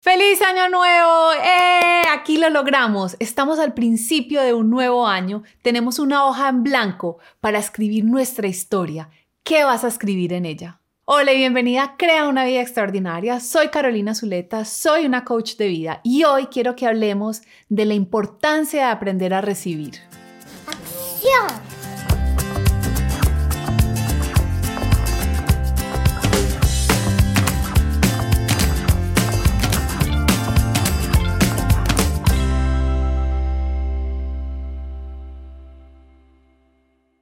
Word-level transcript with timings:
¡Feliz 0.00 0.40
año 0.42 0.68
nuevo! 0.68 1.32
¡Eh! 1.44 2.02
Aquí 2.08 2.38
lo 2.38 2.50
logramos. 2.50 3.16
Estamos 3.18 3.58
al 3.58 3.74
principio 3.74 4.40
de 4.42 4.54
un 4.54 4.70
nuevo 4.70 5.08
año. 5.08 5.42
Tenemos 5.60 5.98
una 5.98 6.24
hoja 6.24 6.48
en 6.48 6.62
blanco 6.62 7.18
para 7.40 7.58
escribir 7.58 8.04
nuestra 8.04 8.46
historia. 8.46 9.10
¿Qué 9.42 9.64
vas 9.64 9.82
a 9.82 9.88
escribir 9.88 10.32
en 10.34 10.46
ella? 10.46 10.80
Hola 11.04 11.32
y 11.32 11.38
bienvenida 11.38 11.82
a 11.82 11.96
Crea 11.96 12.28
una 12.28 12.44
vida 12.44 12.60
extraordinaria. 12.60 13.40
Soy 13.40 13.68
Carolina 13.68 14.14
Zuleta, 14.14 14.64
soy 14.64 15.04
una 15.04 15.24
coach 15.24 15.56
de 15.56 15.66
vida 15.66 16.00
y 16.04 16.22
hoy 16.22 16.46
quiero 16.46 16.76
que 16.76 16.86
hablemos 16.86 17.42
de 17.68 17.84
la 17.84 17.94
importancia 17.94 18.84
de 18.84 18.92
aprender 18.92 19.34
a 19.34 19.40
recibir. 19.40 19.94
¡Acción! 20.68 21.67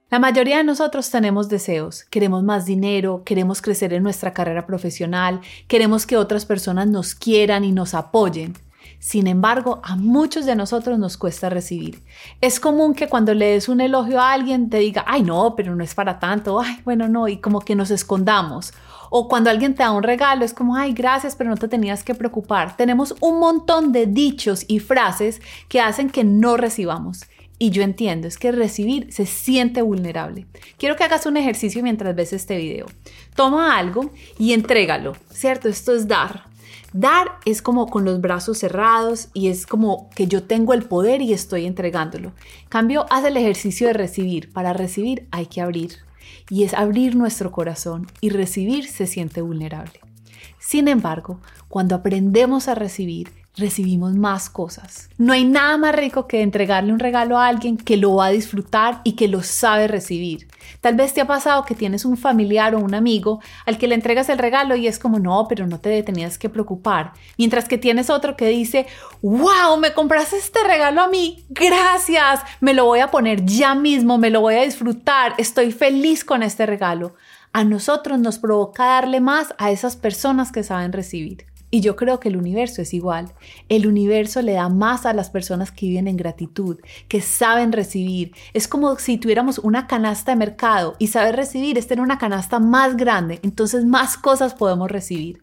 La 0.09 0.19
mayoría 0.19 0.55
de 0.55 0.63
nosotros 0.63 1.09
tenemos 1.09 1.49
deseos, 1.49 2.05
queremos 2.05 2.41
más 2.41 2.65
dinero, 2.65 3.23
queremos 3.25 3.61
crecer 3.61 3.91
en 3.91 4.03
nuestra 4.03 4.31
carrera 4.31 4.65
profesional, 4.65 5.41
queremos 5.67 6.05
que 6.05 6.15
otras 6.15 6.45
personas 6.45 6.87
nos 6.87 7.13
quieran 7.13 7.65
y 7.65 7.73
nos 7.73 7.93
apoyen. 7.93 8.53
Sin 8.99 9.27
embargo, 9.27 9.81
a 9.83 9.97
muchos 9.97 10.45
de 10.45 10.55
nosotros 10.55 10.97
nos 10.97 11.17
cuesta 11.17 11.49
recibir. 11.49 12.01
Es 12.39 12.61
común 12.61 12.93
que 12.93 13.09
cuando 13.09 13.33
le 13.33 13.47
des 13.47 13.67
un 13.67 13.81
elogio 13.81 14.21
a 14.21 14.31
alguien 14.31 14.69
te 14.69 14.77
diga, 14.77 15.03
ay 15.05 15.23
no, 15.23 15.55
pero 15.57 15.75
no 15.75 15.83
es 15.83 15.93
para 15.93 16.19
tanto, 16.19 16.61
ay 16.61 16.79
bueno 16.85 17.09
no, 17.09 17.27
y 17.27 17.41
como 17.41 17.59
que 17.59 17.75
nos 17.75 17.91
escondamos. 17.91 18.73
O 19.09 19.27
cuando 19.27 19.49
alguien 19.49 19.75
te 19.75 19.83
da 19.83 19.91
un 19.91 20.03
regalo 20.03 20.45
es 20.45 20.53
como, 20.53 20.77
ay 20.77 20.93
gracias, 20.93 21.35
pero 21.35 21.49
no 21.49 21.57
te 21.57 21.67
tenías 21.67 22.05
que 22.05 22.15
preocupar. 22.15 22.77
Tenemos 22.77 23.13
un 23.19 23.39
montón 23.41 23.91
de 23.91 24.05
dichos 24.05 24.63
y 24.69 24.79
frases 24.79 25.41
que 25.67 25.81
hacen 25.81 26.09
que 26.09 26.23
no 26.23 26.55
recibamos. 26.55 27.25
Y 27.59 27.71
yo 27.71 27.81
entiendo, 27.81 28.27
es 28.27 28.37
que 28.37 28.51
recibir 28.51 29.11
se 29.11 29.25
siente 29.25 29.81
vulnerable. 29.81 30.45
Quiero 30.77 30.95
que 30.95 31.03
hagas 31.03 31.25
un 31.25 31.37
ejercicio 31.37 31.81
mientras 31.81 32.15
ves 32.15 32.33
este 32.33 32.57
video. 32.57 32.85
Toma 33.35 33.77
algo 33.77 34.11
y 34.37 34.53
entrégalo, 34.53 35.15
¿cierto? 35.31 35.67
Esto 35.67 35.95
es 35.95 36.07
dar. 36.07 36.45
Dar 36.93 37.27
es 37.45 37.61
como 37.61 37.87
con 37.87 38.05
los 38.05 38.21
brazos 38.21 38.59
cerrados 38.59 39.29
y 39.33 39.49
es 39.49 39.65
como 39.65 40.09
que 40.15 40.27
yo 40.27 40.43
tengo 40.43 40.73
el 40.73 40.83
poder 40.83 41.21
y 41.21 41.33
estoy 41.33 41.65
entregándolo. 41.65 42.31
Cambio, 42.69 43.05
haz 43.09 43.25
el 43.25 43.37
ejercicio 43.37 43.87
de 43.87 43.93
recibir. 43.93 44.53
Para 44.53 44.73
recibir 44.73 45.27
hay 45.31 45.47
que 45.47 45.61
abrir. 45.61 45.97
Y 46.49 46.63
es 46.63 46.73
abrir 46.73 47.15
nuestro 47.15 47.51
corazón 47.51 48.07
y 48.21 48.29
recibir 48.29 48.87
se 48.87 49.07
siente 49.07 49.41
vulnerable. 49.41 49.99
Sin 50.59 50.87
embargo, 50.87 51.39
cuando 51.69 51.95
aprendemos 51.95 52.67
a 52.67 52.75
recibir, 52.75 53.31
recibimos 53.57 54.13
más 54.13 54.49
cosas. 54.49 55.09
No 55.17 55.33
hay 55.33 55.45
nada 55.45 55.77
más 55.77 55.95
rico 55.95 56.27
que 56.27 56.41
entregarle 56.41 56.93
un 56.93 56.99
regalo 56.99 57.37
a 57.37 57.47
alguien 57.47 57.77
que 57.77 57.97
lo 57.97 58.15
va 58.15 58.27
a 58.27 58.31
disfrutar 58.31 59.01
y 59.03 59.13
que 59.13 59.27
lo 59.27 59.43
sabe 59.43 59.87
recibir. 59.87 60.47
Tal 60.81 60.95
vez 60.95 61.13
te 61.13 61.21
ha 61.21 61.27
pasado 61.27 61.65
que 61.65 61.75
tienes 61.75 62.05
un 62.05 62.17
familiar 62.17 62.75
o 62.75 62.79
un 62.79 62.93
amigo 62.93 63.41
al 63.65 63.77
que 63.77 63.87
le 63.87 63.95
entregas 63.95 64.29
el 64.29 64.37
regalo 64.37 64.75
y 64.75 64.87
es 64.87 64.99
como, 64.99 65.19
no, 65.19 65.47
pero 65.47 65.65
no 65.65 65.79
te 65.79 66.03
tenías 66.03 66.37
que 66.37 66.49
preocupar. 66.49 67.13
Mientras 67.37 67.67
que 67.67 67.77
tienes 67.77 68.09
otro 68.09 68.35
que 68.35 68.47
dice, 68.47 68.85
wow, 69.21 69.77
me 69.79 69.93
compraste 69.93 70.37
este 70.37 70.63
regalo 70.63 71.01
a 71.01 71.07
mí, 71.07 71.45
gracias, 71.49 72.41
me 72.59 72.73
lo 72.73 72.85
voy 72.85 72.99
a 72.99 73.11
poner 73.11 73.45
ya 73.45 73.75
mismo, 73.75 74.17
me 74.17 74.29
lo 74.29 74.41
voy 74.41 74.55
a 74.55 74.63
disfrutar, 74.63 75.33
estoy 75.37 75.71
feliz 75.71 76.23
con 76.23 76.43
este 76.43 76.65
regalo. 76.65 77.15
A 77.53 77.63
nosotros 77.63 78.19
nos 78.19 78.37
provoca 78.37 78.85
darle 78.85 79.19
más 79.19 79.55
a 79.57 79.71
esas 79.71 79.95
personas 79.95 80.51
que 80.51 80.63
saben 80.63 80.93
recibir. 80.93 81.45
Y 81.69 81.81
yo 81.81 81.95
creo 81.95 82.19
que 82.19 82.29
el 82.29 82.37
universo 82.37 82.81
es 82.81 82.93
igual. 82.93 83.33
El 83.67 83.87
universo 83.87 84.41
le 84.41 84.53
da 84.53 84.69
más 84.69 85.05
a 85.05 85.13
las 85.13 85.29
personas 85.29 85.71
que 85.71 85.87
viven 85.87 86.07
en 86.07 86.15
gratitud, 86.15 86.79
que 87.07 87.21
saben 87.21 87.73
recibir. 87.73 88.33
Es 88.53 88.67
como 88.67 88.97
si 88.97 89.17
tuviéramos 89.17 89.59
una 89.59 89.87
canasta 89.87 90.31
de 90.31 90.37
mercado 90.37 90.95
y 90.97 91.07
saber 91.07 91.35
recibir 91.35 91.77
es 91.77 91.87
tener 91.87 92.03
una 92.03 92.17
canasta 92.17 92.59
más 92.59 92.95
grande, 92.95 93.39
entonces 93.43 93.85
más 93.85 94.17
cosas 94.17 94.53
podemos 94.53 94.89
recibir. 94.89 95.41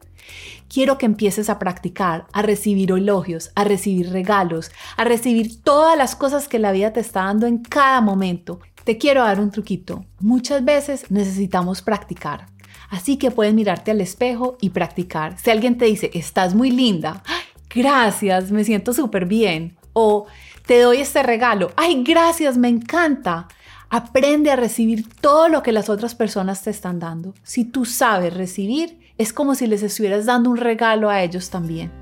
Quiero 0.68 0.96
que 0.96 1.06
empieces 1.06 1.50
a 1.50 1.58
practicar, 1.58 2.26
a 2.32 2.40
recibir 2.40 2.90
elogios, 2.90 3.50
a 3.54 3.64
recibir 3.64 4.10
regalos, 4.10 4.70
a 4.96 5.04
recibir 5.04 5.62
todas 5.62 5.96
las 5.98 6.16
cosas 6.16 6.48
que 6.48 6.58
la 6.58 6.72
vida 6.72 6.92
te 6.92 7.00
está 7.00 7.24
dando 7.24 7.46
en 7.46 7.58
cada 7.58 8.00
momento. 8.00 8.60
Te 8.84 8.98
quiero 8.98 9.22
dar 9.22 9.40
un 9.40 9.50
truquito. 9.50 10.04
Muchas 10.20 10.64
veces 10.64 11.10
necesitamos 11.10 11.82
practicar. 11.82 12.53
Así 12.90 13.16
que 13.16 13.30
puedes 13.30 13.54
mirarte 13.54 13.90
al 13.90 14.00
espejo 14.00 14.56
y 14.60 14.70
practicar. 14.70 15.38
Si 15.38 15.50
alguien 15.50 15.78
te 15.78 15.86
dice, 15.86 16.10
estás 16.14 16.54
muy 16.54 16.70
linda, 16.70 17.22
gracias, 17.74 18.50
me 18.50 18.64
siento 18.64 18.92
súper 18.92 19.26
bien. 19.26 19.76
O 19.92 20.26
te 20.66 20.80
doy 20.80 20.98
este 20.98 21.22
regalo, 21.22 21.70
ay, 21.76 22.02
gracias, 22.02 22.56
me 22.56 22.68
encanta. 22.68 23.48
Aprende 23.90 24.50
a 24.50 24.56
recibir 24.56 25.08
todo 25.20 25.48
lo 25.48 25.62
que 25.62 25.72
las 25.72 25.88
otras 25.88 26.14
personas 26.14 26.62
te 26.62 26.70
están 26.70 26.98
dando. 26.98 27.34
Si 27.42 27.64
tú 27.64 27.84
sabes 27.84 28.34
recibir, 28.34 28.98
es 29.18 29.32
como 29.32 29.54
si 29.54 29.66
les 29.66 29.82
estuvieras 29.82 30.26
dando 30.26 30.50
un 30.50 30.56
regalo 30.56 31.10
a 31.10 31.22
ellos 31.22 31.50
también. 31.50 31.92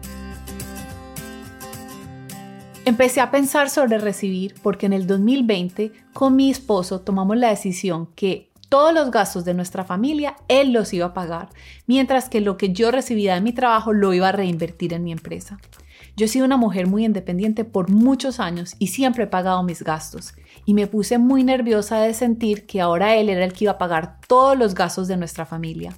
Empecé 2.84 3.20
a 3.20 3.30
pensar 3.30 3.70
sobre 3.70 3.98
recibir 3.98 4.54
porque 4.62 4.86
en 4.86 4.92
el 4.92 5.06
2020 5.06 5.92
con 6.12 6.34
mi 6.34 6.50
esposo 6.50 7.00
tomamos 7.00 7.36
la 7.36 7.48
decisión 7.48 8.06
que 8.16 8.51
todos 8.72 8.94
los 8.94 9.10
gastos 9.10 9.44
de 9.44 9.52
nuestra 9.52 9.84
familia, 9.84 10.34
él 10.48 10.72
los 10.72 10.94
iba 10.94 11.04
a 11.04 11.12
pagar, 11.12 11.50
mientras 11.86 12.30
que 12.30 12.40
lo 12.40 12.56
que 12.56 12.72
yo 12.72 12.90
recibía 12.90 13.34
de 13.34 13.42
mi 13.42 13.52
trabajo 13.52 13.92
lo 13.92 14.14
iba 14.14 14.30
a 14.30 14.32
reinvertir 14.32 14.94
en 14.94 15.04
mi 15.04 15.12
empresa. 15.12 15.58
Yo 16.16 16.24
he 16.24 16.28
sido 16.28 16.46
una 16.46 16.56
mujer 16.56 16.86
muy 16.86 17.04
independiente 17.04 17.66
por 17.66 17.90
muchos 17.90 18.40
años 18.40 18.74
y 18.78 18.86
siempre 18.86 19.24
he 19.24 19.26
pagado 19.26 19.62
mis 19.62 19.82
gastos 19.82 20.32
y 20.64 20.72
me 20.72 20.86
puse 20.86 21.18
muy 21.18 21.44
nerviosa 21.44 22.00
de 22.00 22.14
sentir 22.14 22.64
que 22.64 22.80
ahora 22.80 23.14
él 23.14 23.28
era 23.28 23.44
el 23.44 23.52
que 23.52 23.66
iba 23.66 23.72
a 23.72 23.78
pagar 23.78 24.18
todos 24.26 24.56
los 24.56 24.74
gastos 24.74 25.06
de 25.06 25.18
nuestra 25.18 25.44
familia. 25.44 25.92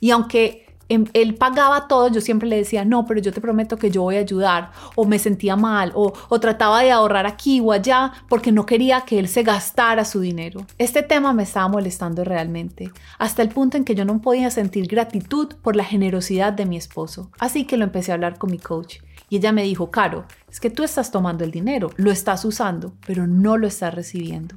Y 0.00 0.10
aunque 0.10 0.65
él 0.88 1.34
pagaba 1.34 1.88
todo, 1.88 2.08
yo 2.08 2.20
siempre 2.20 2.48
le 2.48 2.56
decía, 2.56 2.84
no, 2.84 3.04
pero 3.06 3.20
yo 3.20 3.32
te 3.32 3.40
prometo 3.40 3.76
que 3.76 3.90
yo 3.90 4.02
voy 4.02 4.16
a 4.16 4.20
ayudar, 4.20 4.70
o 4.94 5.04
me 5.04 5.18
sentía 5.18 5.56
mal, 5.56 5.92
o, 5.94 6.12
o, 6.28 6.40
trataba 6.40 6.82
de 6.82 6.92
ahorrar 6.92 7.26
aquí 7.26 7.60
o 7.60 7.72
allá, 7.72 8.12
porque 8.28 8.52
no 8.52 8.66
quería 8.66 9.00
que 9.02 9.18
él 9.18 9.28
se 9.28 9.42
gastara 9.42 10.04
su 10.04 10.20
dinero. 10.20 10.66
Este 10.78 11.02
tema 11.02 11.32
me 11.32 11.42
estaba 11.42 11.68
molestando 11.68 12.24
realmente, 12.24 12.90
hasta 13.18 13.42
el 13.42 13.48
punto 13.48 13.76
en 13.76 13.84
que 13.84 13.94
yo 13.94 14.04
no 14.04 14.20
podía 14.20 14.50
sentir 14.50 14.86
gratitud 14.86 15.54
por 15.62 15.76
la 15.76 15.84
generosidad 15.84 16.52
de 16.52 16.66
mi 16.66 16.76
esposo. 16.76 17.30
Así 17.38 17.64
que 17.64 17.76
lo 17.76 17.84
empecé 17.84 18.12
a 18.12 18.14
hablar 18.14 18.38
con 18.38 18.50
mi 18.50 18.58
coach. 18.58 18.98
Y 19.28 19.36
ella 19.36 19.50
me 19.50 19.64
dijo, 19.64 19.90
Caro, 19.90 20.24
es 20.48 20.60
que 20.60 20.70
tú 20.70 20.84
estás 20.84 21.10
tomando 21.10 21.44
el 21.44 21.50
dinero, 21.50 21.90
lo 21.96 22.12
estás 22.12 22.44
usando, 22.44 22.94
pero 23.06 23.26
no 23.26 23.56
lo 23.56 23.66
estás 23.66 23.92
recibiendo. 23.92 24.54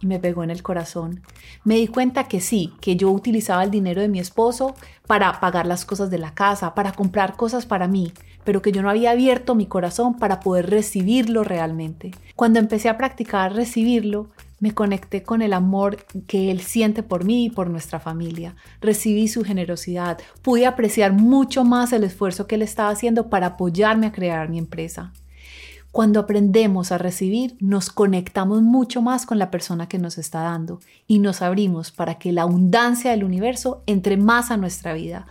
Y 0.00 0.06
me 0.06 0.18
pegó 0.18 0.42
en 0.42 0.50
el 0.50 0.62
corazón. 0.62 1.22
Me 1.64 1.76
di 1.76 1.86
cuenta 1.86 2.24
que 2.24 2.40
sí, 2.40 2.72
que 2.80 2.96
yo 2.96 3.10
utilizaba 3.10 3.62
el 3.62 3.70
dinero 3.70 4.00
de 4.00 4.08
mi 4.08 4.18
esposo 4.18 4.74
para 5.06 5.40
pagar 5.40 5.59
las 5.66 5.84
cosas 5.84 6.10
de 6.10 6.18
la 6.18 6.34
casa, 6.34 6.74
para 6.74 6.92
comprar 6.92 7.36
cosas 7.36 7.66
para 7.66 7.88
mí, 7.88 8.12
pero 8.44 8.62
que 8.62 8.72
yo 8.72 8.82
no 8.82 8.90
había 8.90 9.10
abierto 9.12 9.54
mi 9.54 9.66
corazón 9.66 10.18
para 10.18 10.40
poder 10.40 10.70
recibirlo 10.70 11.44
realmente. 11.44 12.10
Cuando 12.36 12.58
empecé 12.58 12.88
a 12.88 12.98
practicar 12.98 13.54
recibirlo, 13.54 14.30
me 14.60 14.72
conecté 14.72 15.22
con 15.22 15.40
el 15.42 15.54
amor 15.54 16.04
que 16.26 16.50
Él 16.50 16.60
siente 16.60 17.02
por 17.02 17.24
mí 17.24 17.46
y 17.46 17.50
por 17.50 17.70
nuestra 17.70 17.98
familia. 17.98 18.54
Recibí 18.80 19.26
su 19.26 19.42
generosidad. 19.42 20.18
Pude 20.42 20.66
apreciar 20.66 21.12
mucho 21.12 21.64
más 21.64 21.92
el 21.92 22.04
esfuerzo 22.04 22.46
que 22.46 22.56
Él 22.56 22.62
estaba 22.62 22.90
haciendo 22.90 23.30
para 23.30 23.46
apoyarme 23.46 24.06
a 24.06 24.12
crear 24.12 24.48
mi 24.50 24.58
empresa. 24.58 25.12
Cuando 25.92 26.20
aprendemos 26.20 26.92
a 26.92 26.98
recibir, 26.98 27.56
nos 27.58 27.90
conectamos 27.90 28.62
mucho 28.62 29.02
más 29.02 29.26
con 29.26 29.40
la 29.40 29.50
persona 29.50 29.88
que 29.88 29.98
nos 29.98 30.18
está 30.18 30.40
dando 30.42 30.78
y 31.08 31.18
nos 31.18 31.42
abrimos 31.42 31.90
para 31.90 32.14
que 32.14 32.30
la 32.30 32.42
abundancia 32.42 33.10
del 33.10 33.24
universo 33.24 33.82
entre 33.86 34.16
más 34.16 34.52
a 34.52 34.56
nuestra 34.56 34.94
vida. 34.94 35.26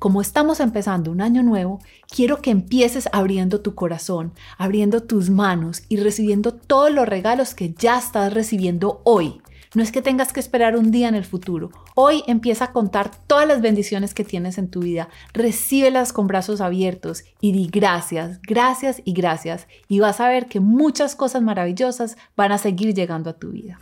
Como 0.00 0.20
estamos 0.20 0.58
empezando 0.58 1.12
un 1.12 1.20
año 1.20 1.44
nuevo, 1.44 1.78
quiero 2.08 2.42
que 2.42 2.50
empieces 2.50 3.08
abriendo 3.12 3.60
tu 3.60 3.76
corazón, 3.76 4.32
abriendo 4.58 5.00
tus 5.04 5.30
manos 5.30 5.82
y 5.88 5.98
recibiendo 5.98 6.54
todos 6.54 6.90
los 6.90 7.08
regalos 7.08 7.54
que 7.54 7.72
ya 7.72 7.96
estás 7.96 8.34
recibiendo 8.34 9.02
hoy. 9.04 9.40
No 9.72 9.84
es 9.84 9.92
que 9.92 10.02
tengas 10.02 10.32
que 10.32 10.40
esperar 10.40 10.76
un 10.76 10.90
día 10.90 11.08
en 11.08 11.14
el 11.14 11.24
futuro. 11.24 11.70
Hoy 11.94 12.24
empieza 12.26 12.64
a 12.64 12.72
contar 12.72 13.10
todas 13.28 13.46
las 13.46 13.60
bendiciones 13.60 14.14
que 14.14 14.24
tienes 14.24 14.58
en 14.58 14.68
tu 14.68 14.80
vida. 14.80 15.08
Recíbelas 15.32 16.12
con 16.12 16.26
brazos 16.26 16.60
abiertos 16.60 17.22
y 17.40 17.52
di 17.52 17.68
gracias, 17.68 18.40
gracias 18.42 19.00
y 19.04 19.12
gracias. 19.12 19.68
Y 19.86 20.00
vas 20.00 20.20
a 20.20 20.28
ver 20.28 20.46
que 20.46 20.58
muchas 20.58 21.14
cosas 21.14 21.42
maravillosas 21.42 22.16
van 22.36 22.50
a 22.50 22.58
seguir 22.58 22.94
llegando 22.94 23.30
a 23.30 23.38
tu 23.38 23.50
vida. 23.50 23.78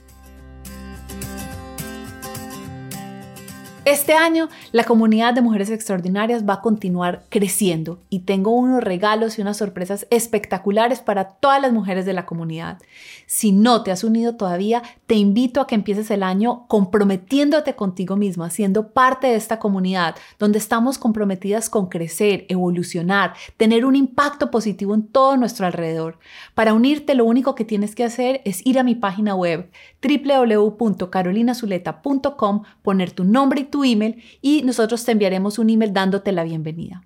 Este 3.91 4.13
año 4.13 4.51
la 4.71 4.85
comunidad 4.85 5.33
de 5.33 5.41
mujeres 5.41 5.71
extraordinarias 5.71 6.47
va 6.47 6.53
a 6.53 6.61
continuar 6.61 7.25
creciendo 7.31 8.03
y 8.11 8.19
tengo 8.19 8.51
unos 8.51 8.85
regalos 8.85 9.39
y 9.39 9.41
unas 9.41 9.57
sorpresas 9.57 10.07
espectaculares 10.11 11.01
para 11.01 11.31
todas 11.31 11.63
las 11.63 11.73
mujeres 11.73 12.05
de 12.05 12.13
la 12.13 12.27
comunidad. 12.27 12.83
Si 13.25 13.51
no 13.51 13.83
te 13.83 13.91
has 13.91 14.05
unido 14.05 14.37
todavía, 14.37 14.83
te 15.07 15.15
invito 15.15 15.63
a 15.63 15.67
que 15.67 15.75
empieces 15.75 16.11
el 16.11 16.23
año 16.23 16.67
comprometiéndote 16.69 17.77
contigo 17.77 18.17
misma, 18.17 18.51
siendo 18.51 18.91
parte 18.91 19.29
de 19.29 19.37
esta 19.37 19.59
comunidad 19.59 20.17
donde 20.39 20.59
estamos 20.59 20.99
comprometidas 20.99 21.71
con 21.71 21.87
crecer, 21.87 22.45
evolucionar, 22.51 23.33
tener 23.57 23.87
un 23.87 23.97
impacto 23.97 24.51
positivo 24.51 24.95
en 24.95 25.07
todo 25.07 25.39
nuestro 25.39 25.65
alrededor. 25.65 26.19
Para 26.55 26.75
unirte 26.75 27.15
lo 27.15 27.25
único 27.25 27.55
que 27.55 27.65
tienes 27.65 27.95
que 27.95 28.05
hacer 28.05 28.43
es 28.45 28.67
ir 28.67 28.79
a 28.79 28.85
mi 28.85 28.97
página 28.97 29.35
web 29.35 29.71
www.carolinazuleta.com, 30.03 32.65
poner 32.83 33.13
tu 33.13 33.25
nombre 33.25 33.63
y 33.63 33.65
tu 33.79 33.85
email 33.85 34.21
y 34.43 34.63
nosotros 34.63 35.05
te 35.05 35.13
enviaremos 35.13 35.57
un 35.61 35.71
email 35.71 35.93
dándote 35.93 36.33
la 36.33 36.43
bienvenida. 36.43 37.05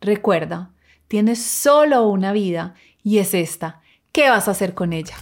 Recuerda, 0.00 0.70
tienes 1.08 1.42
solo 1.42 2.06
una 2.08 2.32
vida 2.32 2.74
y 3.02 3.18
es 3.18 3.34
esta. 3.34 3.80
¿Qué 4.12 4.30
vas 4.30 4.46
a 4.46 4.52
hacer 4.52 4.72
con 4.74 4.92
ella? 4.92 5.16